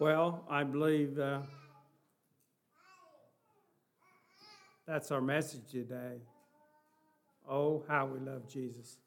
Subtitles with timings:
[0.00, 1.38] Well, I believe uh,
[4.88, 6.16] that's our message today.
[7.48, 8.98] Oh, how we love Jesus.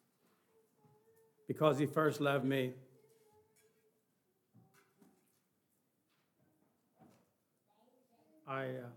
[1.45, 2.71] Because he first loved me.
[8.47, 8.89] I, uh,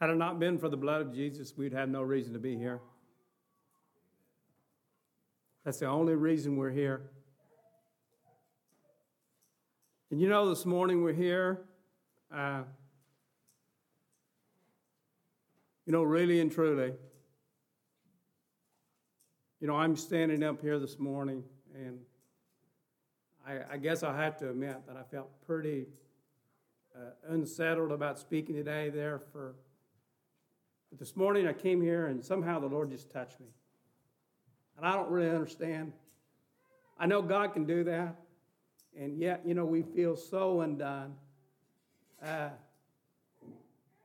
[0.00, 2.56] had it not been for the blood of Jesus, we'd have no reason to be
[2.56, 2.80] here.
[5.64, 7.10] That's the only reason we're here.
[10.10, 11.62] And you know, this morning we're here,
[12.32, 12.62] uh,
[15.86, 16.92] you know, really and truly.
[19.60, 21.42] You know, I'm standing up here this morning,
[21.74, 22.00] and
[23.46, 25.86] I, I guess I have to admit that I felt pretty
[26.94, 29.54] uh, unsettled about speaking today there for.
[30.90, 33.46] But this morning I came here, and somehow the Lord just touched me.
[34.76, 35.92] And I don't really understand.
[36.98, 38.16] I know God can do that.
[38.98, 41.14] And yet, you know, we feel so undone.
[42.24, 42.50] Uh,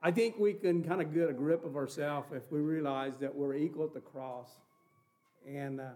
[0.02, 3.36] I think we can kind of get a grip of ourselves if we realize that
[3.36, 4.50] we're equal at the cross.
[5.48, 5.90] And uh,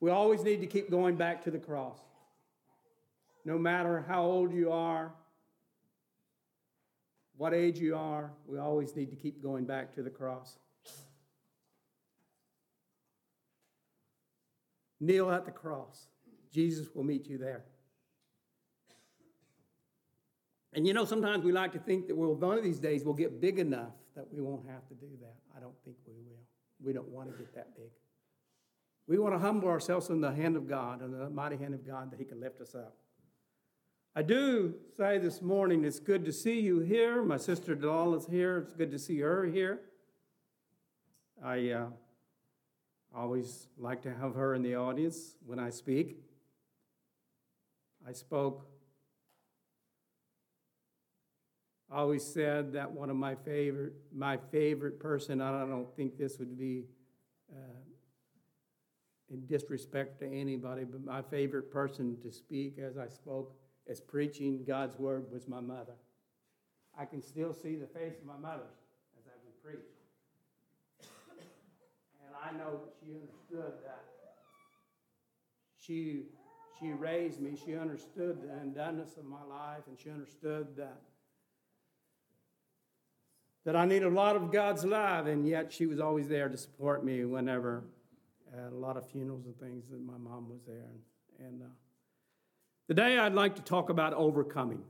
[0.00, 1.98] we always need to keep going back to the cross.
[3.44, 5.12] No matter how old you are,
[7.36, 10.56] what age you are, we always need to keep going back to the cross.
[15.00, 16.06] Kneel at the cross.
[16.52, 17.64] Jesus will meet you there.
[20.72, 23.14] And you know, sometimes we like to think that, well, one of these days we'll
[23.14, 25.34] get big enough that we won't have to do that.
[25.56, 26.40] I don't think we will.
[26.82, 27.90] We don't want to get that big.
[29.06, 31.84] We want to humble ourselves in the hand of God, in the mighty hand of
[31.84, 32.96] God, that He can lift us up.
[34.14, 37.22] I do say this morning, it's good to see you here.
[37.22, 38.58] My sister Delal is here.
[38.58, 39.80] It's good to see her here.
[41.42, 41.86] I uh,
[43.14, 46.18] always like to have her in the audience when I speak.
[48.06, 48.66] I spoke.
[51.90, 56.38] I always said that one of my favorite, my favorite person, I don't think this
[56.38, 56.84] would be
[57.52, 57.80] uh,
[59.30, 63.56] in disrespect to anybody, but my favorite person to speak as I spoke,
[63.88, 65.94] as preaching God's word, was my mother.
[66.96, 68.68] I can still see the face of my mother
[69.18, 69.86] as I would preach.
[72.24, 74.04] And I know that she understood that.
[75.78, 76.26] She
[76.80, 77.56] she raised me.
[77.64, 81.00] She understood the undoneness of my life, and she understood that
[83.66, 86.56] that I needed a lot of God's love, and yet she was always there to
[86.56, 87.84] support me whenever
[88.56, 90.86] at a lot of funerals and things that my mom was there.
[91.38, 91.66] And, and uh,
[92.88, 94.82] today I'd like to talk about overcoming.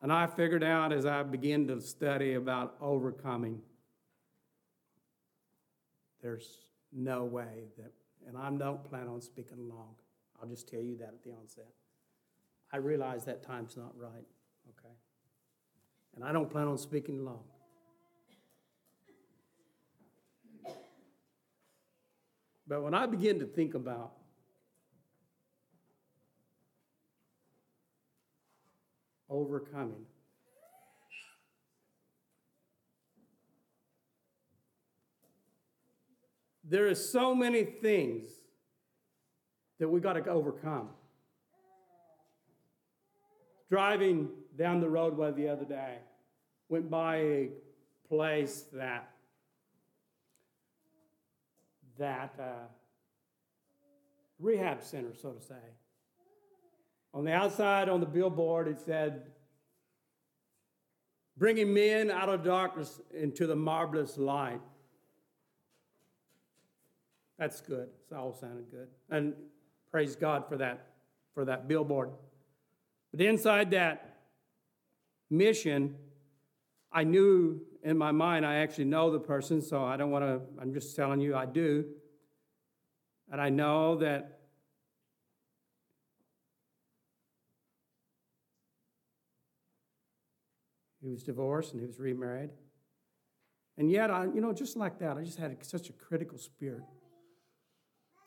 [0.00, 3.60] And I figured out as I began to study about overcoming
[6.22, 6.58] there's
[6.92, 7.92] no way that,
[8.26, 9.94] and I don't plan on speaking long.
[10.40, 11.68] I'll just tell you that at the onset.
[12.72, 14.26] I realize that time's not right,
[14.68, 14.94] okay?
[16.14, 17.44] And I don't plan on speaking long.
[22.66, 24.12] But when I begin to think about
[29.28, 30.06] overcoming,
[36.72, 38.24] There is so many things
[39.78, 40.88] that we got to overcome.
[43.68, 45.98] Driving down the roadway the other day,
[46.70, 47.48] went by a
[48.08, 49.10] place that
[51.98, 52.64] that uh,
[54.38, 55.54] rehab center, so to say.
[57.12, 59.24] On the outside, on the billboard, it said,
[61.36, 64.62] "Bringing men out of darkness into the marvelous light."
[67.42, 67.88] That's good.
[68.04, 68.86] It's all sounded good.
[69.10, 69.34] And
[69.90, 70.92] praise God for that,
[71.34, 72.10] for that billboard.
[73.10, 74.18] But inside that
[75.28, 75.96] mission,
[76.92, 80.40] I knew in my mind, I actually know the person, so I don't want to,
[80.62, 81.84] I'm just telling you I do.
[83.32, 84.38] And I know that
[91.02, 92.50] he was divorced and he was remarried.
[93.76, 96.84] And yet, I, you know, just like that, I just had such a critical spirit.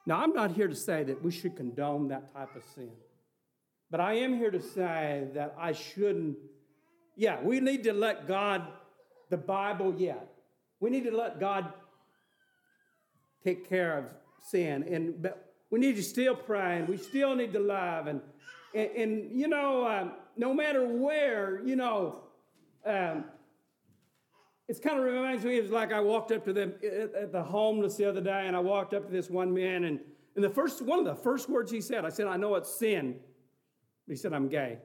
[0.06, 2.92] Now, I'm not here to say that we should condone that type of sin,
[3.90, 6.38] but I am here to say that I shouldn't.
[7.16, 8.68] Yeah, we need to let God,
[9.30, 10.20] the Bible, yeah,
[10.80, 11.74] we need to let God
[13.44, 14.06] take care of
[14.44, 18.22] sin, and but we need to still pray, and we still need to love, and
[18.76, 22.20] and, and you know, um, no matter where, you know,
[22.86, 23.24] um,
[24.68, 27.98] it's kind of reminds me of like I walked up to them at the homeless
[27.98, 30.00] the other day, and I walked up to this one man, and,
[30.36, 32.74] and the first one of the first words he said, I said, I know it's
[32.74, 33.18] sin.
[34.08, 34.80] He said, I'm gay.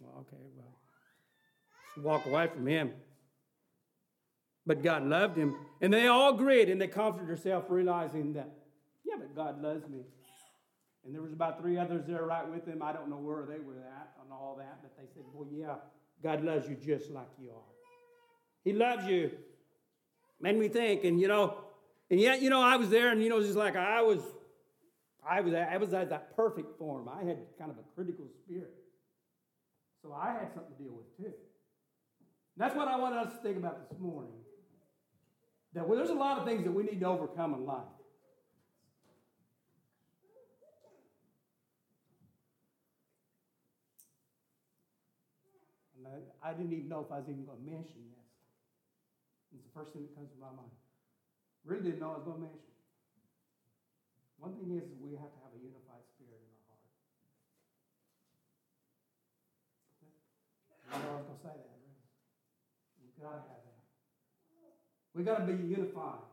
[0.00, 2.92] Well, okay, well, walk away from him.
[4.66, 5.56] But God loved him.
[5.80, 8.48] And they all agreed and they comforted herself, realizing that,
[9.04, 10.02] yeah, but God loves me.
[11.04, 12.82] And there was about three others there right with him.
[12.82, 15.74] I don't know where they were at and all that, but they said, well, yeah,
[16.22, 17.81] God loves you just like you are.
[18.64, 19.30] He loves you.
[20.40, 21.58] Made me think, and you know,
[22.10, 24.20] and yet, you know, I was there, and you know, just like I was,
[25.28, 27.08] I was, I was at that perfect form.
[27.08, 28.74] I had kind of a critical spirit,
[30.02, 31.32] so I had something to deal with too.
[32.56, 34.32] That's what I wanted us to think about this morning.
[35.74, 37.84] That well, there's a lot of things that we need to overcome in life.
[46.44, 48.21] I, didn't even know if I was even going to mention this.
[49.52, 50.72] It's the first thing that comes to my mind.
[51.68, 52.72] Really didn't know I was going to mention.
[54.40, 56.82] One thing is we have to have a unified spirit in our heart.
[60.90, 61.78] I know I was going to say that.
[61.78, 62.02] Really.
[62.98, 63.86] We've got to have that.
[65.14, 66.26] we got to be unified.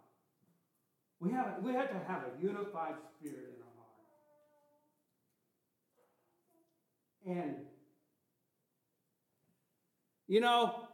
[1.20, 4.00] We have, we have to have a unified spirit in our heart.
[7.28, 7.68] And,
[10.26, 10.89] you know,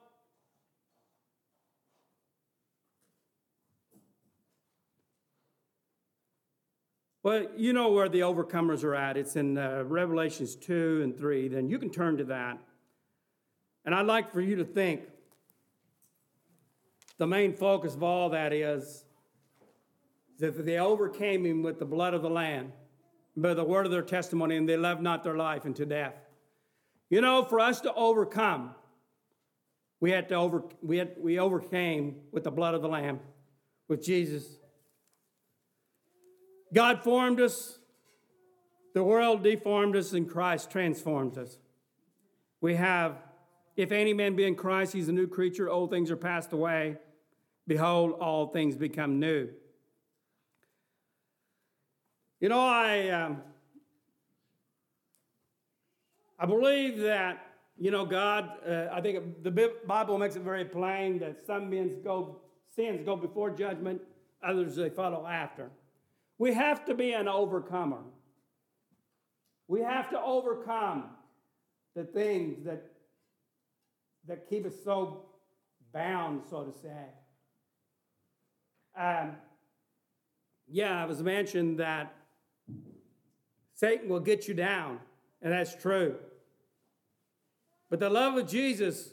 [7.25, 9.17] well, you know where the overcomers are at.
[9.17, 11.47] It's in uh, Revelations 2 and 3.
[11.47, 12.59] Then you can turn to that.
[13.83, 15.01] And I'd like for you to think
[17.17, 19.05] the main focus of all that is
[20.37, 22.71] that they overcame him with the blood of the Lamb,
[23.35, 26.13] by the word of their testimony, and they loved not their life unto death.
[27.09, 28.75] You know, for us to overcome,
[29.99, 33.19] we had to over we had we overcame with the blood of the Lamb,
[33.87, 34.45] with Jesus.
[36.75, 37.79] God formed us,
[38.93, 41.57] the world deformed us, and Christ transformed us.
[42.59, 43.15] We have,
[43.77, 46.97] if any man be in Christ, he's a new creature, old things are passed away.
[47.65, 49.47] Behold, all things become new.
[52.41, 53.41] You know, I, um,
[56.37, 61.19] I believe that, you know, God, uh, I think the Bible makes it very plain
[61.19, 62.41] that some men's go,
[62.75, 64.01] sins go before judgment,
[64.43, 65.71] others they follow after.
[66.37, 68.01] We have to be an overcomer.
[69.67, 71.05] We have to overcome
[71.95, 72.85] the things that,
[74.27, 75.25] that keep us so
[75.93, 77.05] bound, so to say.
[78.97, 79.37] Um,
[80.67, 82.13] yeah, it was mentioned that
[83.73, 84.99] Satan will get you down,
[85.41, 86.15] and that's true.
[87.89, 89.11] But the love of Jesus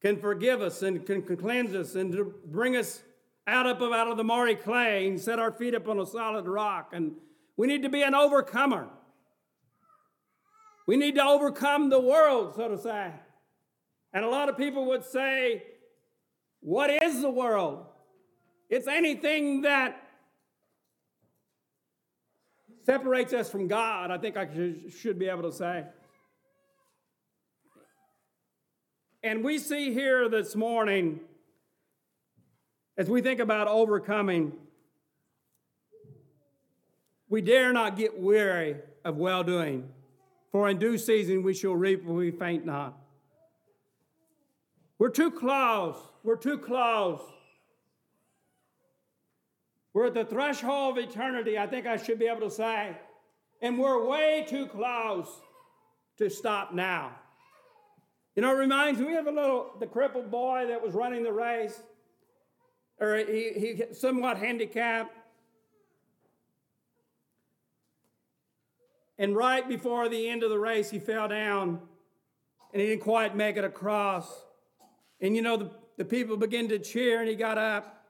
[0.00, 3.02] can forgive us and can, can cleanse us and bring us
[3.46, 6.46] out up out of the miry clay and set our feet up on a solid
[6.46, 6.90] rock.
[6.92, 7.12] And
[7.56, 8.88] we need to be an overcomer.
[10.86, 13.10] We need to overcome the world, so to say.
[14.12, 15.64] And a lot of people would say,
[16.60, 17.86] what is the world?
[18.70, 20.00] It's anything that
[22.84, 24.48] separates us from God, I think I
[24.90, 25.84] should be able to say.
[29.22, 31.20] And we see here this morning,
[32.96, 34.52] as we think about overcoming,
[37.28, 39.88] we dare not get weary of well doing,
[40.52, 42.96] for in due season we shall reap if we faint not.
[44.98, 45.96] We're too close.
[46.22, 47.20] We're too close.
[49.92, 52.96] We're at the threshold of eternity, I think I should be able to say.
[53.62, 55.28] And we're way too close
[56.18, 57.12] to stop now.
[58.34, 61.32] You know, it reminds me of a little, the crippled boy that was running the
[61.32, 61.80] race,
[62.98, 65.16] or he, he somewhat handicapped.
[69.18, 71.80] And right before the end of the race, he fell down
[72.72, 74.28] and he didn't quite make it across.
[75.20, 78.04] And you know, the, the people began to cheer, and he got up.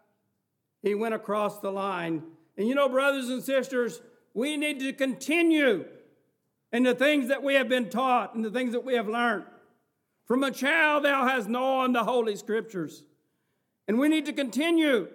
[0.82, 2.22] He went across the line.
[2.56, 4.00] And you know, brothers and sisters,
[4.32, 5.84] we need to continue
[6.72, 9.44] in the things that we have been taught and the things that we have learned.
[10.24, 13.04] From a child, thou hast known the Holy Scriptures.
[13.86, 15.08] And we need to continue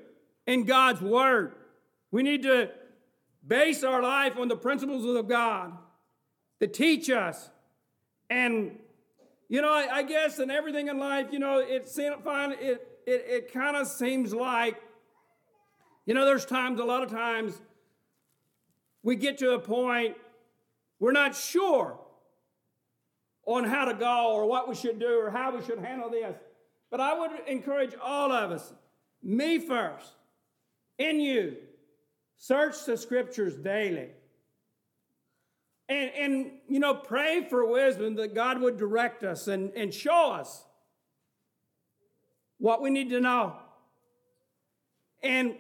[0.46, 1.54] in God's Word.
[2.12, 2.70] We need to
[3.46, 5.74] base our life on the principles of God
[6.60, 7.50] that teach us
[8.30, 8.78] and
[9.52, 11.90] you know, I, I guess in everything in life, you know, it.
[11.98, 14.80] It it it kind of seems like,
[16.06, 17.60] you know, there's times, a lot of times,
[19.02, 20.16] we get to a point
[21.00, 21.98] we're not sure,
[23.46, 26.36] on how to go or what we should do or how we should handle this.
[26.92, 28.74] But I would encourage all of us,
[29.22, 30.14] me first,
[30.98, 31.58] in you,
[32.38, 34.10] search the scriptures daily.
[35.88, 40.32] And, and you know, pray for wisdom that God would direct us and, and show
[40.32, 40.64] us
[42.58, 43.56] what we need to know.
[45.24, 45.56] And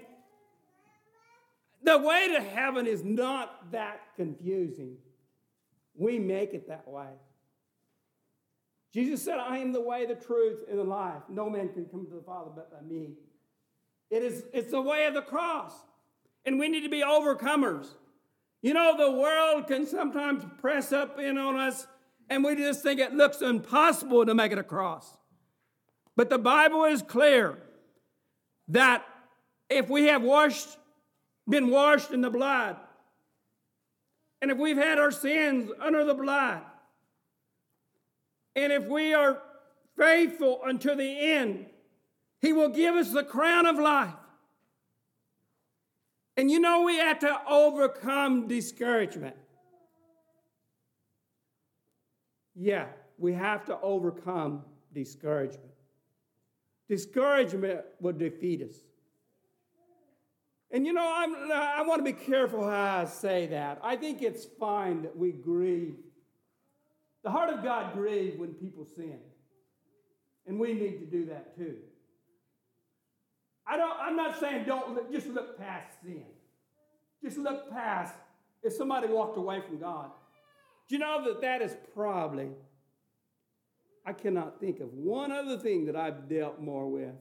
[1.83, 4.97] the way to heaven is not that confusing.
[5.95, 7.09] We make it that way.
[8.93, 11.21] Jesus said, I am the way, the truth, and the life.
[11.29, 13.11] No man can come to the Father but by me.
[14.09, 15.73] It is, it's the way of the cross.
[16.45, 17.87] And we need to be overcomers.
[18.61, 21.87] You know, the world can sometimes press up in on us,
[22.29, 25.17] and we just think it looks impossible to make it across.
[26.15, 27.59] But the Bible is clear
[28.69, 29.05] that
[29.69, 30.77] if we have washed,
[31.47, 32.77] been washed in the blood,
[34.41, 36.61] and if we've had our sins under the blood,
[38.63, 39.41] and if we are
[39.97, 41.65] faithful unto the end,
[42.41, 44.13] He will give us the crown of life.
[46.35, 49.35] And you know, we have to overcome discouragement.
[52.55, 52.87] Yeah,
[53.17, 54.63] we have to overcome
[54.93, 55.71] discouragement.
[56.87, 58.75] Discouragement will defeat us.
[60.71, 63.79] And you know, I'm, I want to be careful how I say that.
[63.83, 65.95] I think it's fine that we grieve
[67.23, 69.19] the heart of God grieves when people sin.
[70.47, 71.75] And we need to do that too.
[73.67, 76.25] I don't, I'm not saying don't look, just look past sin.
[77.23, 78.15] Just look past
[78.63, 80.09] if somebody walked away from God.
[80.87, 82.49] Do you know that that is probably,
[84.05, 87.13] I cannot think of one other thing that I've dealt more with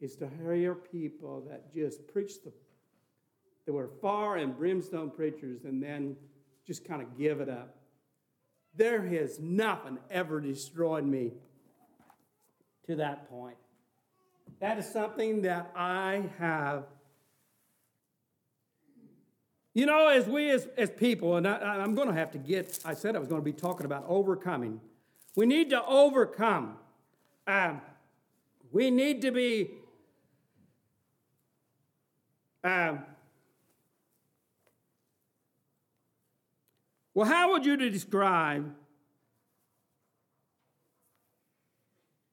[0.00, 2.52] is to hear people that just preach the,
[3.66, 6.14] that were far and brimstone preachers and then
[6.66, 7.76] just kind of give it up.
[8.76, 11.32] There has nothing ever destroyed me
[12.86, 13.56] to that point.
[14.60, 16.84] That is something that I have.
[19.74, 22.78] You know, as we as, as people, and I, I'm going to have to get,
[22.84, 24.80] I said I was going to be talking about overcoming.
[25.36, 26.76] We need to overcome.
[27.46, 27.80] Um,
[28.70, 29.70] we need to be
[32.62, 33.04] um,
[37.14, 38.74] Well, how would you describe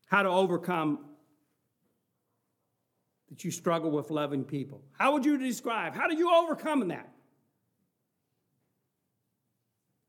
[0.08, 1.06] how to overcome
[3.30, 4.82] that you struggle with loving people?
[4.98, 5.94] How would you describe?
[5.94, 7.10] How do you overcome that?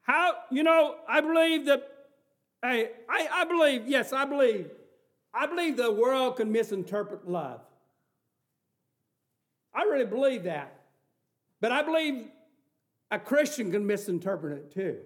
[0.01, 1.89] How, you know, I believe that,
[2.63, 4.69] hey, I, I believe, yes, I believe,
[5.33, 7.61] I believe the world can misinterpret love.
[9.75, 10.81] I really believe that.
[11.61, 12.27] But I believe
[13.13, 14.97] a Christian can misinterpret it too.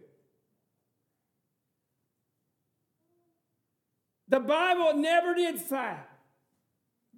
[4.28, 5.94] The Bible never did say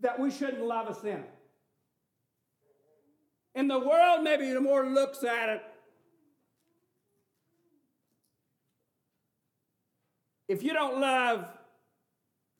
[0.00, 1.26] that we shouldn't love a sinner.
[3.54, 5.62] In the world, maybe the more looks at it,
[10.48, 11.46] if you don't love,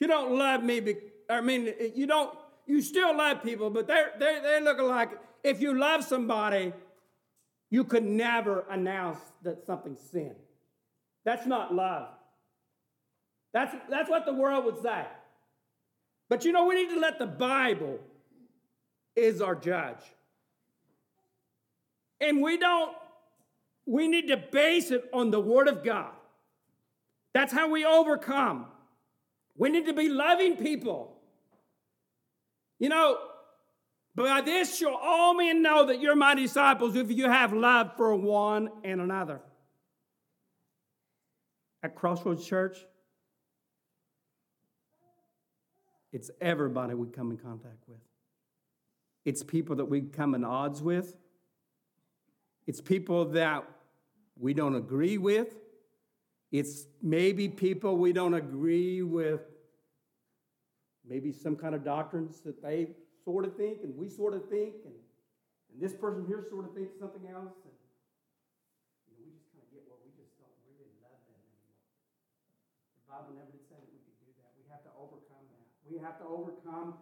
[0.01, 0.97] you don't love me,
[1.31, 5.11] I mean, you don't, you still love people, but they're, they're, they're looking like
[5.43, 6.73] if you love somebody,
[7.71, 10.35] you could never announce that something's sin.
[11.25, 12.09] That's not love.
[13.53, 15.05] That's, that's what the world would say.
[16.29, 17.99] But you know, we need to let the Bible
[19.17, 20.01] is our judge.
[22.21, 22.95] And we don't,
[23.87, 26.13] we need to base it on the Word of God.
[27.33, 28.67] That's how we overcome.
[29.57, 31.17] We need to be loving people.
[32.79, 33.19] You know,
[34.19, 38.15] by this shall all men know that you're my disciples if you have love for
[38.15, 39.41] one and another.
[41.83, 42.79] At Crossroads Church,
[46.13, 48.01] it's everybody we come in contact with.
[49.25, 51.17] It's people that we come in odds with.
[52.67, 53.65] It's people that
[54.39, 55.55] we don't agree with.
[56.51, 59.43] It's maybe people we don't agree with,
[61.07, 62.89] maybe some kind of doctrines that they
[63.29, 64.97] sort of think, and we sort of think, and,
[65.69, 67.61] and this person here sort of thinks something else.
[67.61, 67.77] And,
[69.05, 71.77] you know, we just kind of get what we just don't really love them anymore.
[72.97, 74.49] The Bible never did say that we could do that.
[74.57, 75.69] We have to overcome that.
[75.85, 76.97] We have to overcome.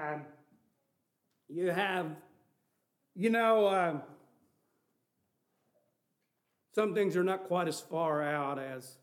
[0.00, 0.24] Um,
[1.52, 2.16] you have,
[3.14, 4.00] you know, uh,
[6.74, 8.96] some things are not quite as far out as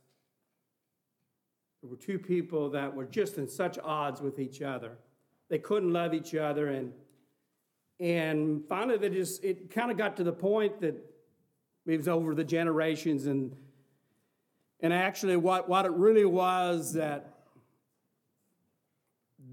[1.84, 4.98] there were two people that were just in such odds with each other
[5.50, 6.68] they couldn't love each other.
[6.68, 6.94] And,
[8.00, 10.96] and finally, they just, it kind of got to the point that
[11.86, 13.56] it was over the generations and
[14.80, 17.34] And actually, what, what it really was that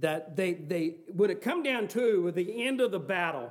[0.01, 3.51] that they, they when it come down to at the end of the battle,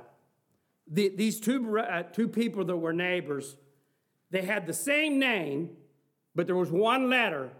[0.86, 3.56] the, these two, uh, two people that were neighbors,
[4.30, 5.70] they had the same name,
[6.34, 7.50] but there was one letter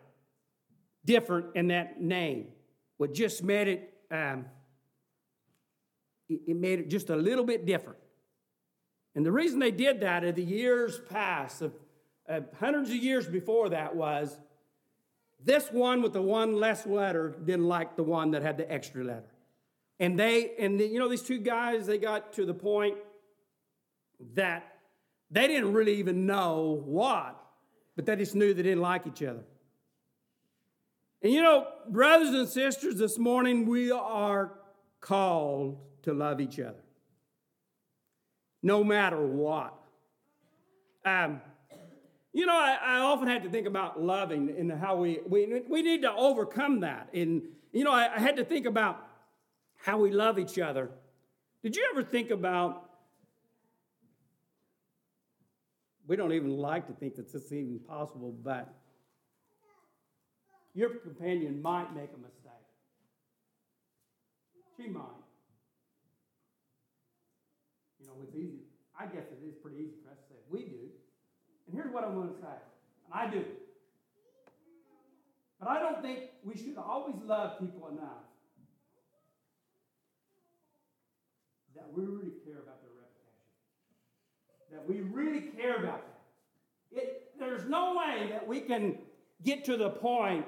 [1.04, 2.48] different in that name.
[2.98, 4.44] What just made it, um,
[6.28, 7.98] it, made it just a little bit different.
[9.14, 11.72] And the reason they did that in the years past, of,
[12.26, 14.38] of hundreds of years before that, was
[15.42, 19.04] this one with the one less letter didn't like the one that had the extra
[19.04, 19.30] letter.
[20.00, 22.96] And they, and the, you know, these two guys, they got to the point
[24.34, 24.78] that
[25.30, 27.40] they didn't really even know what,
[27.94, 29.44] but they just knew they didn't like each other.
[31.22, 34.52] And you know, brothers and sisters, this morning we are
[35.00, 36.82] called to love each other,
[38.62, 39.74] no matter what.
[41.04, 41.40] Um,
[42.32, 45.82] you know, I, I, often had to think about loving and how we, we, we
[45.82, 47.08] need to overcome that.
[47.12, 47.42] And,
[47.72, 49.06] you know, I, I had to think about
[49.76, 50.90] how we love each other.
[51.62, 52.84] Did you ever think about
[56.06, 58.72] we don't even like to think that this is even possible, but
[60.74, 62.52] your companion might make a mistake.
[64.76, 65.23] She might.
[68.14, 68.62] Know, it's easy.
[68.98, 70.86] I guess it is pretty easy for us to say, we do.
[71.66, 72.56] And here's what I'm going to say,
[73.06, 73.44] and I do.
[75.58, 78.22] But I don't think we should always love people enough
[81.74, 83.42] that we really care about their reputation.
[84.72, 87.00] that we really care about that.
[87.00, 88.98] It, there's no way that we can
[89.42, 90.46] get to the point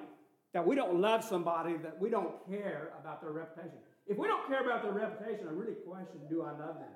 [0.53, 3.79] that we don't love somebody, that we don't care about their reputation.
[4.07, 6.95] If we don't care about their reputation, I really question do I love them?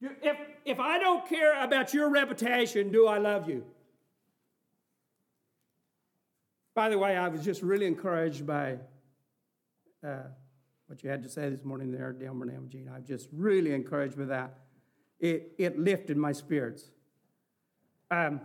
[0.00, 3.64] If, if I don't care about your reputation, do I love you?
[6.74, 8.78] By the way, I was just really encouraged by
[10.06, 10.18] uh,
[10.86, 12.88] what you had to say this morning there, Delmer and Jean.
[12.94, 14.54] I'm just really encouraged by that.
[15.18, 16.90] It, it lifted my spirits.
[18.10, 18.40] Um,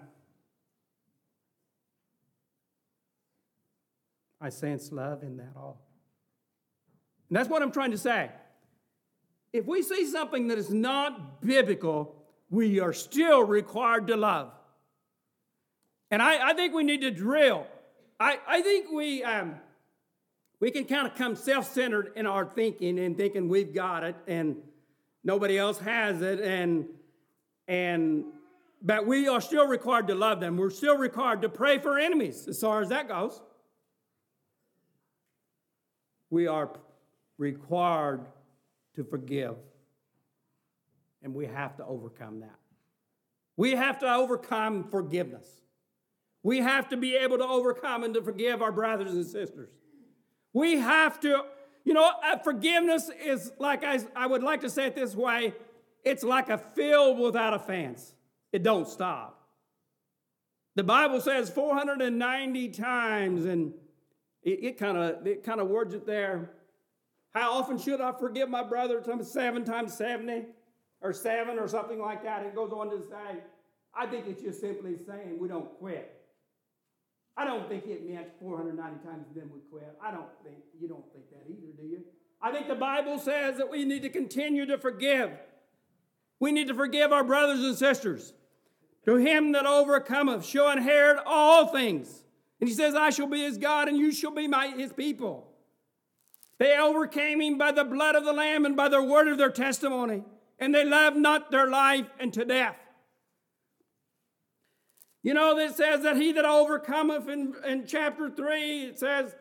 [4.41, 5.79] I sense love in that all.
[7.29, 8.29] And that's what I'm trying to say.
[9.53, 12.15] If we see something that is not biblical,
[12.49, 14.51] we are still required to love.
[16.09, 17.67] And I, I think we need to drill.
[18.19, 19.55] I, I think we, um,
[20.59, 24.15] we can kind of come self centered in our thinking and thinking we've got it
[24.27, 24.57] and
[25.23, 26.39] nobody else has it.
[26.39, 26.87] And,
[27.67, 28.25] and,
[28.81, 30.57] but we are still required to love them.
[30.57, 33.39] We're still required to pray for enemies as far as that goes.
[36.31, 36.71] We are
[37.37, 38.25] required
[38.95, 39.55] to forgive.
[41.21, 42.59] And we have to overcome that.
[43.55, 45.47] We have to overcome forgiveness.
[46.41, 49.69] We have to be able to overcome and to forgive our brothers and sisters.
[50.51, 51.45] We have to,
[51.85, 55.53] you know, uh, forgiveness is like I, I would like to say it this way
[56.03, 58.13] it's like a field without a fence,
[58.51, 59.39] it don't stop.
[60.75, 63.73] The Bible says 490 times, and
[64.41, 66.51] it kind of it kind of words it there.
[67.33, 69.01] How often should I forgive my brother?
[69.23, 70.45] Seven times 70
[71.01, 72.45] or seven or something like that.
[72.45, 73.41] It goes on to say,
[73.95, 76.19] I think it's just simply saying we don't quit.
[77.35, 79.97] I don't think it meant 490 times then we quit.
[80.01, 82.03] I don't think, you don't think that either, do you?
[82.41, 85.31] I think the Bible says that we need to continue to forgive.
[86.39, 88.33] We need to forgive our brothers and sisters.
[89.05, 92.23] To him that overcometh shall inherit all things.
[92.59, 95.52] And he says, I shall be his God and you shall be my, his people.
[96.63, 99.51] They overcame him by the blood of the Lamb and by the word of their
[99.51, 100.23] testimony.
[100.57, 102.77] And they loved not their life unto death.
[105.23, 109.35] You know, that says that he that overcometh in, in chapter 3, it says,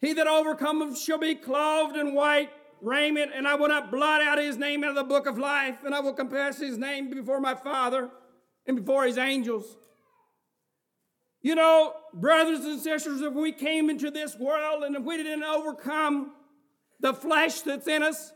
[0.00, 2.50] He that overcometh shall be clothed in white
[2.80, 5.78] raiment, and I will not blot out his name out of the book of life,
[5.84, 8.10] and I will confess his name before my Father
[8.64, 9.76] and before his angels.
[11.42, 15.42] You know, brothers and sisters, if we came into this world and if we didn't
[15.42, 16.32] overcome
[17.00, 18.32] the flesh that's in us,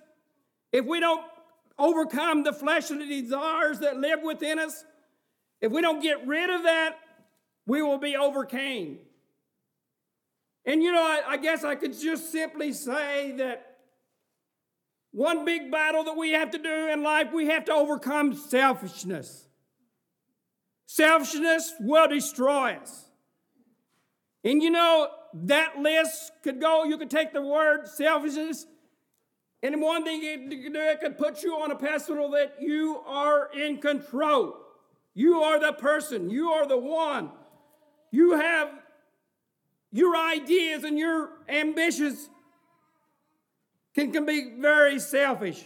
[0.73, 1.25] if we don't
[1.79, 4.85] overcome the fleshly desires that live within us,
[5.61, 6.99] if we don't get rid of that,
[7.67, 8.99] we will be overcame.
[10.65, 13.77] And you know, I, I, guess I could just simply say that
[15.11, 19.44] one big battle that we have to do in life, we have to overcome selfishness.
[20.87, 23.05] Selfishness will destroy us.
[24.43, 28.67] And you know, that list could go, you could take the word selfishness,
[29.65, 33.01] and one thing it could do, it could put you on a pedestal that you
[33.07, 34.57] are in control.
[35.15, 36.29] You are the person.
[36.29, 37.31] You are the one.
[38.11, 38.69] You have
[39.91, 42.29] your ideas and your ambitions
[43.95, 45.65] can, can be very selfish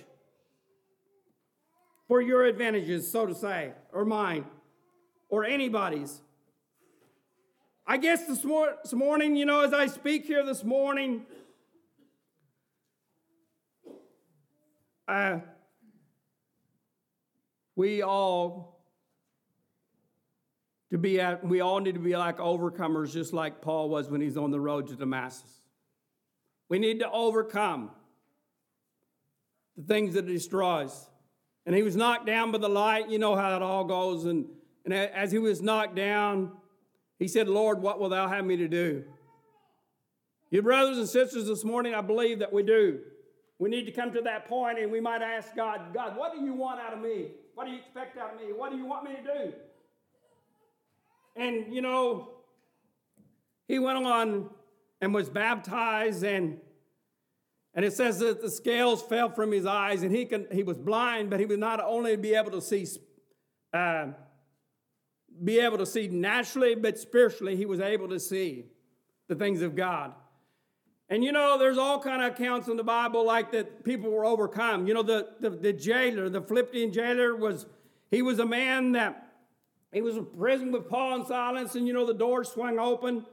[2.07, 4.45] for your advantages, so to say, or mine,
[5.29, 6.21] or anybody's.
[7.87, 11.23] I guess this, mor- this morning, you know, as I speak here this morning,
[15.07, 15.39] uh,
[17.75, 18.79] we all
[20.91, 24.21] to be at, we all need to be like overcomers, just like Paul was when
[24.21, 25.51] he's on the road to Damascus.
[26.69, 27.91] We need to overcome
[29.77, 31.07] the things that destroys.
[31.67, 33.11] And he was knocked down by the light.
[33.11, 34.25] You know how it all goes.
[34.25, 34.47] And,
[34.89, 36.51] and as he was knocked down,
[37.19, 39.05] he said, Lord, what will thou have me to do?
[40.51, 43.01] You brothers and sisters, this morning, I believe that we do.
[43.59, 46.41] We need to come to that point and we might ask God, God, what do
[46.41, 47.33] you want out of me?
[47.55, 48.47] What do you expect out of me?
[48.55, 49.53] What do you want me to do?
[51.37, 52.31] And, you know,
[53.67, 54.49] he went on
[55.03, 56.61] and was baptized and
[57.75, 60.79] and it says that the scales fell from his eyes and he, can, he was
[60.79, 62.87] blind, but he was not only be able to see,
[63.73, 64.07] uh,
[65.45, 68.67] be able to see naturally, but spiritually, he was able to see
[69.29, 70.13] the things of God.
[71.11, 74.25] And you know, there's all kind of accounts in the Bible like that people were
[74.25, 74.87] overcome.
[74.87, 77.67] You know, the, the, the jailer, the Philippian jailer was,
[78.11, 79.29] he was a man that
[79.93, 83.25] he was in prison with Paul and Silas, and you know, the doors swung open.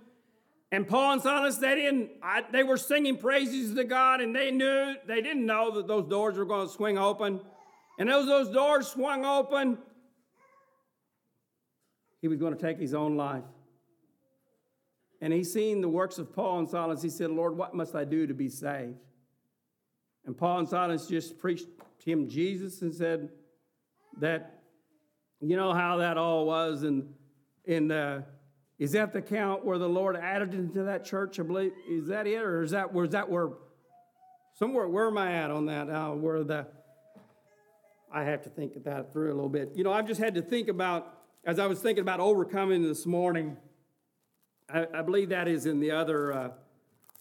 [0.72, 4.52] And Paul and Silas, they didn't, I, they were singing praises to God, and they
[4.52, 7.42] knew, they didn't know that those doors were going to swing open.
[8.00, 9.78] And as those doors swung open,
[12.26, 13.44] he was going to take his own life.
[15.22, 17.04] And he seen the works of Paul and Silas.
[17.04, 18.98] He said, Lord, what must I do to be saved?
[20.26, 21.68] And Paul and Silas just preached
[22.04, 23.30] him Jesus and said
[24.22, 24.64] that
[25.40, 27.14] you know how that all was, and
[27.66, 28.24] in uh,
[28.80, 31.40] is that the count where the Lord added into that church?
[31.40, 33.50] I believe is that it, or is that where is that where
[34.54, 34.88] somewhere?
[34.88, 35.92] Where am I at on that?
[35.92, 36.66] Uh, where the
[38.12, 39.74] I have to think that through a little bit.
[39.76, 41.15] You know, I've just had to think about
[41.46, 43.58] as I was thinking about overcoming this morning.
[44.70, 46.34] I, I believe that is in the other.
[46.34, 46.50] Uh,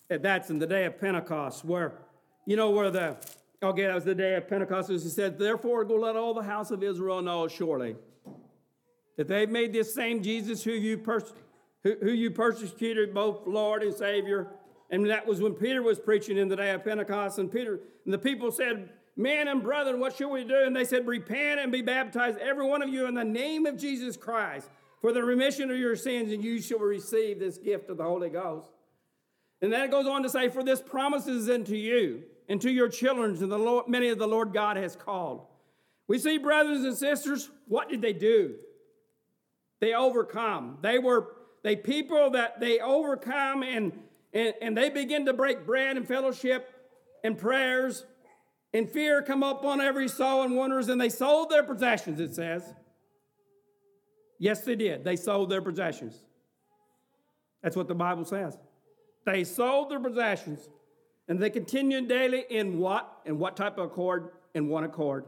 [0.08, 1.92] that's in the day of Pentecost, where
[2.46, 3.16] you know where the
[3.64, 4.90] Okay, that was the day of Pentecost.
[4.90, 7.96] He said, Therefore, go let all the house of Israel know surely
[9.16, 11.32] that they've made this same Jesus who you, pers-
[11.82, 14.48] who, who you persecuted, both Lord and Savior.
[14.90, 17.38] And that was when Peter was preaching in the day of Pentecost.
[17.38, 20.62] And Peter and the people said, Man and brethren, what shall we do?
[20.64, 23.76] And they said, Repent and be baptized, every one of you, in the name of
[23.78, 24.68] Jesus Christ,
[25.00, 28.28] for the remission of your sins, and you shall receive this gift of the Holy
[28.28, 28.66] Ghost.
[29.62, 32.70] And then it goes on to say, For this promise is unto you and to
[32.70, 35.46] your children, and the Lord, many of the Lord God has called.
[36.08, 38.56] We see, brothers and sisters, what did they do?
[39.80, 40.78] They overcome.
[40.82, 41.28] They were
[41.62, 43.92] they people that they overcome and,
[44.34, 46.68] and, and they begin to break bread and fellowship
[47.24, 48.04] and prayers
[48.74, 52.34] and fear come up on every soul and wonders, and they sold their possessions, it
[52.34, 52.74] says.
[54.38, 55.04] Yes, they did.
[55.04, 56.18] They sold their possessions.
[57.62, 58.58] That's what the Bible says.
[59.24, 60.68] They sold their possessions
[61.28, 63.20] and they continued daily in what?
[63.24, 64.30] In what type of accord?
[64.54, 65.24] In one accord.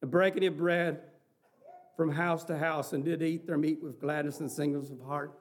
[0.00, 1.00] The breaking of bread
[1.96, 5.38] from house to house, and did eat their meat with gladness and singleness of heart.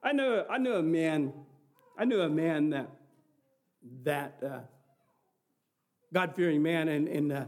[0.00, 1.32] I knew, I knew a man,
[1.98, 2.88] I knew a man that,
[4.04, 4.60] that uh,
[6.12, 7.44] God-fearing man, and, and, uh,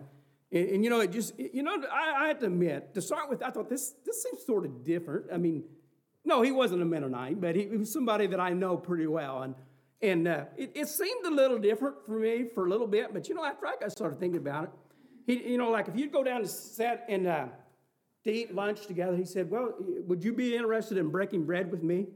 [0.53, 3.29] and, and, you know, it just, you know, I, I have to admit, to start
[3.29, 5.27] with, I thought this, this seems sort of different.
[5.33, 5.65] I mean,
[6.25, 9.43] no, he wasn't a Mennonite, but he, he was somebody that I know pretty well.
[9.43, 9.55] And,
[10.01, 13.29] and uh, it, it, seemed a little different for me for a little bit, but
[13.29, 14.71] you know, after I got started thinking about it,
[15.27, 17.47] he, you know, like if you'd go down to set and uh,
[18.25, 19.75] to eat lunch together, he said, Well,
[20.07, 22.07] would you be interested in breaking bread with me?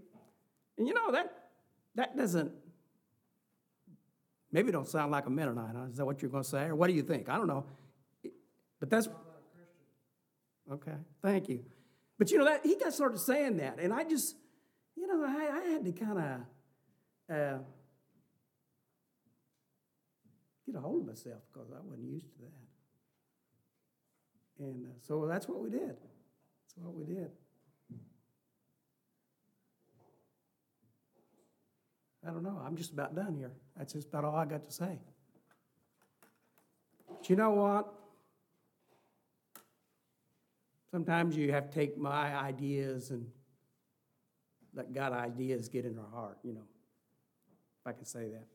[0.77, 1.33] And you know, that,
[1.95, 2.53] that doesn't,
[4.51, 5.75] maybe don't sound like a Mennonite.
[5.77, 5.87] Huh?
[5.91, 6.65] Is that what you're going to say?
[6.65, 7.29] Or what do you think?
[7.29, 7.65] I don't know.
[8.81, 9.09] But that's,
[10.71, 11.65] okay, thank you.
[12.19, 14.37] But you know that he got started saying that, and I just,
[14.97, 16.41] you know, I, I had to kind of
[17.35, 17.59] uh,
[20.67, 22.39] get a hold of myself because I wasn't used to
[24.59, 24.65] that.
[24.65, 25.81] And uh, so that's what we did.
[25.91, 27.31] That's what we did.
[32.27, 32.61] I don't know.
[32.65, 33.53] I'm just about done here.
[33.79, 34.99] That's just about all I got to say.
[37.09, 37.95] But you know what?
[40.91, 43.31] Sometimes you have to take my ideas and
[44.75, 46.65] let God ideas get in our heart, you know,
[47.81, 48.47] if I can say that.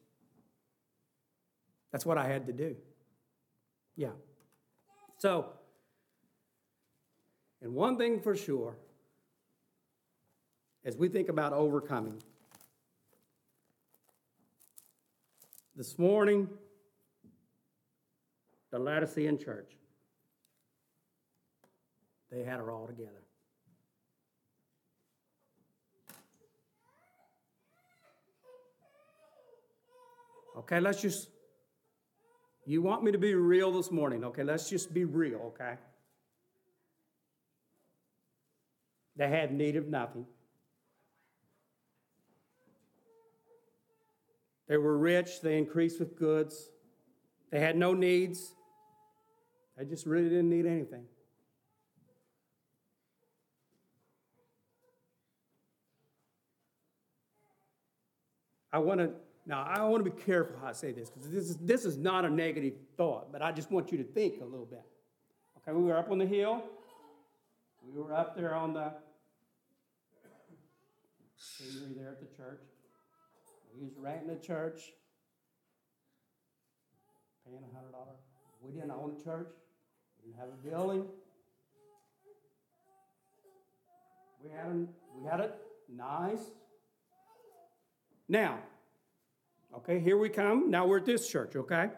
[1.91, 2.75] That's what I had to do.
[3.95, 4.09] Yeah.
[5.19, 5.45] So,
[7.61, 8.75] And one thing for sure,
[10.83, 12.21] as we think about overcoming,
[15.75, 16.47] this morning,
[18.71, 19.71] the Laodicean church,
[22.31, 23.23] they had it all together.
[30.57, 31.29] Okay, let's just,
[32.65, 34.43] you want me to be real this morning, okay?
[34.43, 35.75] Let's just be real, okay?
[39.15, 40.25] They had need of nothing.
[44.67, 46.69] They were rich, they increased with goods,
[47.51, 48.53] they had no needs.
[49.77, 51.05] They just really didn't need anything.
[58.71, 59.11] I want to
[59.45, 61.97] now I want to be careful how I say this because this is this is
[61.97, 64.83] not a negative thought, but I just want you to think a little bit.
[65.57, 66.63] Okay, we were up on the hill.
[67.85, 68.93] We were up there on the
[71.95, 72.61] there at the church.
[73.75, 74.81] We was renting the church,
[77.45, 78.19] paying a hundred dollars.
[78.61, 79.49] We didn't own a church.
[80.23, 81.05] We didn't have a building.
[84.43, 84.85] We had a,
[85.17, 85.55] we had it
[85.93, 86.51] nice.
[88.29, 88.59] Now,
[89.77, 90.69] okay, here we come.
[90.69, 91.89] Now we're at this church, okay?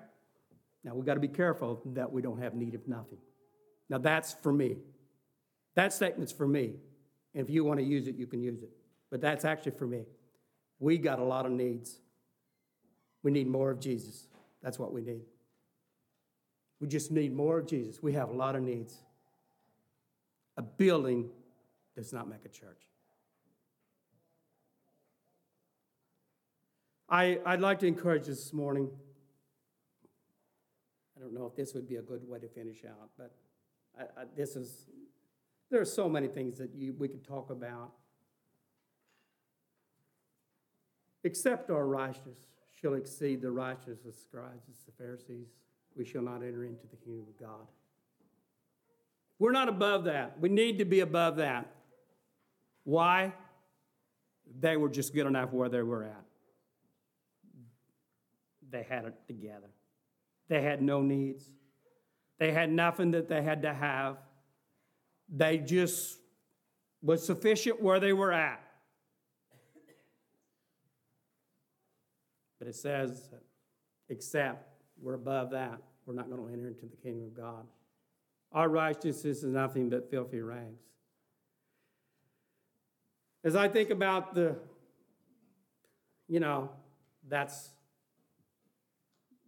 [0.83, 3.17] Now we got to be careful that we don't have need of nothing.
[3.89, 4.77] Now that's for me.
[5.75, 6.75] That statement's for me.
[7.33, 8.69] And if you want to use it, you can use it.
[9.11, 10.05] But that's actually for me.
[10.79, 11.99] We got a lot of needs.
[13.23, 14.27] We need more of Jesus.
[14.61, 15.23] That's what we need.
[16.79, 18.03] We just need more of Jesus.
[18.03, 18.97] We have a lot of needs.
[20.57, 21.29] A building
[21.95, 22.81] does not make a church.
[27.09, 28.89] I, I'd like to encourage this morning.
[31.15, 33.31] I don't know if this would be a good way to finish out, but
[33.97, 34.87] I, I, this is,
[35.69, 37.91] there are so many things that you, we could talk about.
[41.25, 42.37] Except our righteousness
[42.79, 45.47] shall exceed the righteousness of scribes and the Pharisees,
[45.97, 47.65] we shall not enter into the kingdom of God.
[49.39, 50.39] We're not above that.
[50.39, 51.65] We need to be above that.
[52.83, 53.33] Why?
[54.59, 56.23] They were just good enough where they were at.
[58.69, 59.71] They had it together.
[60.47, 61.43] They had no needs.
[62.37, 64.17] They had nothing that they had to have.
[65.27, 66.19] They just
[67.01, 68.64] was sufficient where they were at.
[72.65, 73.29] But it says,
[74.09, 74.67] except
[74.99, 77.67] we're above that, we're not going to enter into the kingdom of God.
[78.51, 80.81] Our righteousness is nothing but filthy rags.
[83.43, 84.55] As I think about the,
[86.27, 86.71] you know,
[87.29, 87.69] that's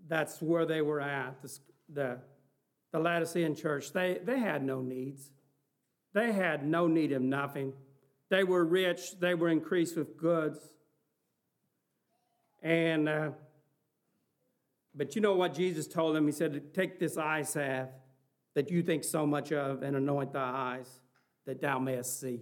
[0.08, 1.42] that's where they were at.
[1.42, 1.60] The,
[1.92, 2.18] the,
[2.92, 5.32] the Laodicean church, they, they had no needs.
[6.14, 7.74] They had no need of nothing.
[8.30, 10.60] They were rich, they were increased with goods.
[12.62, 13.30] And, uh,
[14.96, 16.26] but you know what Jesus told them?
[16.26, 17.90] He said, Take this eye salve
[18.56, 20.40] that you think so much of and anoint thy
[20.80, 21.02] eyes
[21.46, 22.42] that thou mayest see.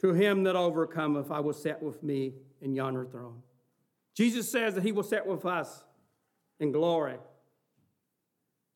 [0.00, 3.42] To him that overcometh, I will set with me in yonder throne.
[4.14, 5.84] Jesus says that he will sit with us
[6.60, 7.16] in glory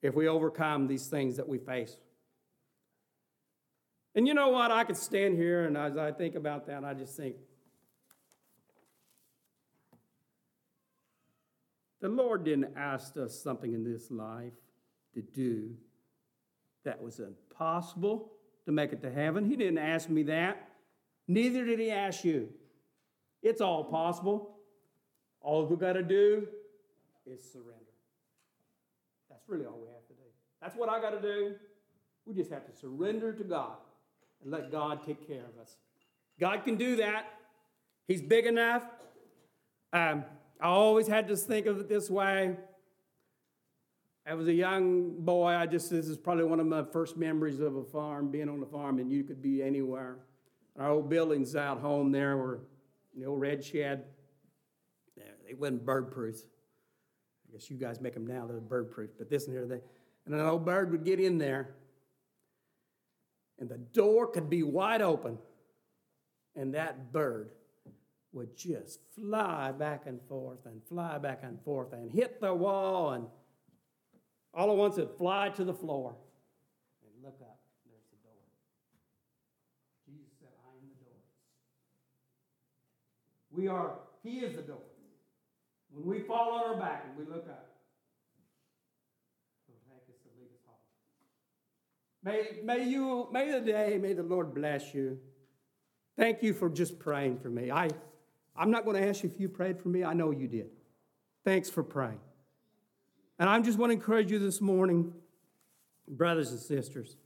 [0.02, 1.96] if we overcome these things that we face.
[4.14, 4.70] And you know what?
[4.70, 7.36] I could stand here and as I think about that, I just think,
[12.00, 14.52] the Lord didn't ask us something in this life
[15.14, 15.74] to do
[16.84, 18.32] that was impossible
[18.64, 19.44] to make it to heaven.
[19.44, 20.68] He didn't ask me that.
[21.28, 22.48] Neither did He ask you.
[23.42, 24.56] It's all possible.
[25.40, 26.46] All we got to do
[27.26, 27.72] is surrender.
[29.30, 30.28] That's really all we have to do.
[30.60, 31.54] That's what I got to do.
[32.24, 33.76] We just have to surrender to God
[34.42, 35.76] and let God take care of us.
[36.38, 37.26] God can do that.
[38.08, 38.82] He's big enough.
[39.92, 40.24] Um,
[40.60, 42.56] I always had to think of it this way.
[44.26, 45.48] I was a young boy.
[45.48, 48.60] I just this is probably one of my first memories of a farm, being on
[48.60, 50.18] the farm, and you could be anywhere.
[50.78, 52.60] Our old buildings out home there were
[53.14, 54.04] the old red shed.
[55.46, 56.40] They wasn't bird proof.
[57.48, 59.80] I guess you guys make them now, they're bird proof, but this and here, they,
[60.24, 61.76] and an old bird would get in there,
[63.58, 65.38] and the door could be wide open,
[66.56, 67.50] and that bird
[68.36, 73.12] would just fly back and forth and fly back and forth and hit the wall,
[73.12, 73.26] and
[74.52, 76.14] all at once it'd fly to the floor.
[77.02, 78.44] And look up, there's the door.
[80.06, 81.18] Jesus said, I am the door.
[83.50, 84.84] We are, He is the door.
[85.90, 87.72] When we fall on our back and we look up.
[92.22, 95.16] May, may you, may the day, may the Lord bless you.
[96.18, 97.70] Thank you for just praying for me.
[97.70, 97.88] I,
[98.58, 100.04] I'm not going to ask you if you prayed for me.
[100.04, 100.70] I know you did.
[101.44, 102.20] Thanks for praying.
[103.38, 105.12] And I just want to encourage you this morning,
[106.08, 107.16] brothers and sisters.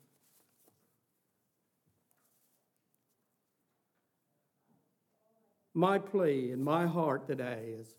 [5.72, 7.94] My plea in my heart today is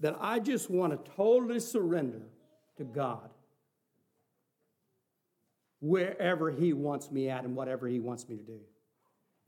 [0.00, 2.22] that I just want to totally surrender
[2.76, 3.30] to God
[5.80, 8.60] wherever He wants me at and whatever He wants me to do.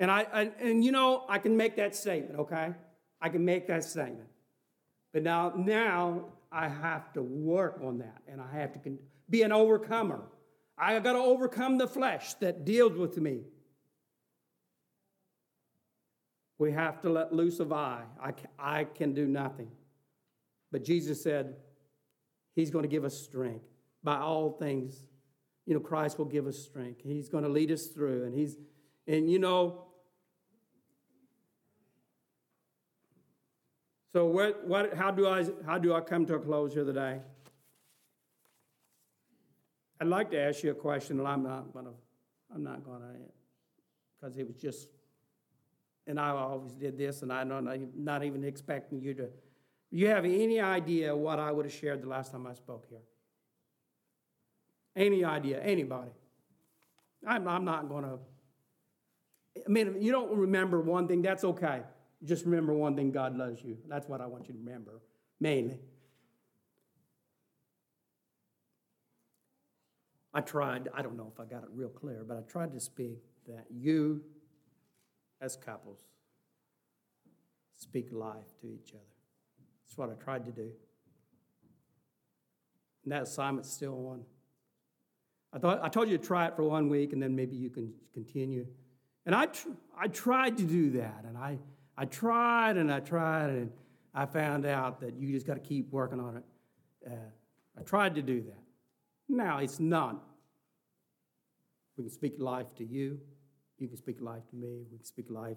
[0.01, 2.73] And I, I and you know I can make that statement, okay?
[3.21, 4.29] I can make that statement.
[5.13, 9.43] But now, now I have to work on that, and I have to con- be
[9.43, 10.23] an overcomer.
[10.77, 13.41] I got to overcome the flesh that deals with me.
[16.59, 18.03] We have to let loose of I.
[18.21, 19.71] I I can do nothing.
[20.71, 21.57] But Jesus said,
[22.55, 23.65] He's going to give us strength.
[24.03, 25.07] By all things,
[25.67, 27.01] you know, Christ will give us strength.
[27.05, 28.25] He's going to lead us through.
[28.25, 28.57] And He's,
[29.07, 29.85] and you know,
[34.13, 37.21] so what, what, how, do I, how do I come to a close here today?
[40.01, 41.93] I'd like to ask you a question, and I'm not going to,
[42.55, 43.07] I'm not going to,
[44.21, 44.89] because it was just
[46.09, 49.29] and I always did this, and I'm not, not even expecting you to.
[49.91, 53.03] You have any idea what I would have shared the last time I spoke here?
[54.97, 55.61] Any idea?
[55.61, 56.11] Anybody?
[57.27, 58.19] I'm, I'm not going to.
[59.67, 61.83] I mean, you don't remember one thing, that's okay.
[62.25, 63.79] Just remember one thing God loves you.
[63.89, 65.01] That's what I want you to remember,
[65.41, 65.79] mainly.
[70.35, 72.81] I tried, I don't know if I got it real clear, but I tried to
[72.81, 74.23] speak that you
[75.41, 76.01] as couples
[77.77, 79.03] speak life to each other.
[79.87, 80.71] That's what I tried to do.
[83.05, 84.25] And that assignment's still on.
[85.53, 87.71] I, thought, I told you to try it for one week and then maybe you
[87.71, 88.67] can continue.
[89.25, 91.25] And I, tr- I tried to do that.
[91.27, 91.59] And I,
[92.01, 93.73] I tried and I tried and
[94.15, 96.45] I found out that you just got to keep working on it.
[97.05, 97.31] Uh,
[97.77, 98.59] I tried to do that.
[99.29, 100.23] Now it's not.
[101.97, 103.19] We can speak life to you.
[103.79, 104.85] You can speak life to me.
[104.91, 105.57] We can speak life.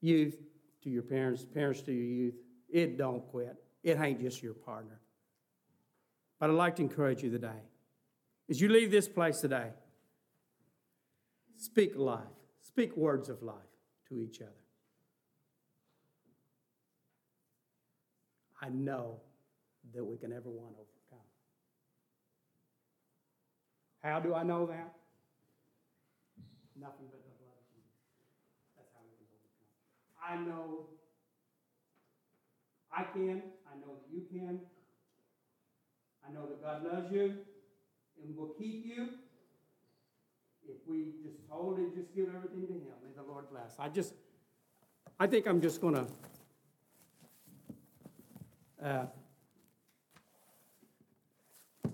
[0.00, 0.36] Youth
[0.82, 2.34] to your parents, parents to your youth.
[2.68, 3.54] It don't quit.
[3.84, 5.00] It ain't just your partner.
[6.40, 7.62] But I'd like to encourage you today.
[8.50, 9.70] As you leave this place today,
[11.56, 12.24] speak life.
[12.60, 13.56] Speak words of life
[14.08, 14.65] to each other.
[18.66, 19.20] I know
[19.94, 21.26] that we can ever want overcome.
[24.02, 24.92] How do I know that?
[26.74, 27.94] Nothing but the blood of Jesus.
[28.76, 29.70] That's how we can overcome.
[30.18, 30.86] I know
[32.92, 33.42] I can.
[33.70, 34.58] I know that you can.
[36.28, 37.36] I know that God loves you
[38.22, 39.10] and will keep you
[40.66, 42.82] if we just totally just give everything to Him.
[43.04, 43.76] May the Lord bless.
[43.78, 44.14] I just,
[45.20, 46.06] I think I'm just going to.
[48.82, 49.06] Uh,
[51.84, 51.92] I'm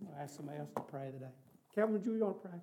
[0.00, 1.32] going to ask somebody else to pray today.
[1.74, 2.58] Kevin, would you want to pray?